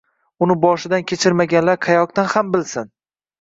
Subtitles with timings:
[0.43, 2.91] Buni boshidan kechirmaganlar qayoqdan ham bilsin